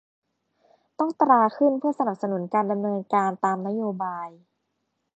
[0.99, 4.27] ต้องตราขึ้นเพื่อสนับสนุนการดำเนินการตามนโยบาย